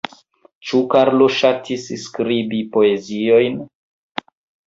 [0.69, 3.59] Ĉu Karlo ŝatis skribi poeziojn?